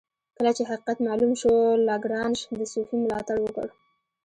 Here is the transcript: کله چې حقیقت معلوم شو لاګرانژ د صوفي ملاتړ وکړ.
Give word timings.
کله 0.37 0.51
چې 0.57 0.63
حقیقت 0.69 0.97
معلوم 1.07 1.31
شو 1.41 1.53
لاګرانژ 1.87 2.37
د 2.59 2.61
صوفي 2.73 2.95
ملاتړ 3.03 3.37
وکړ. 3.41 3.67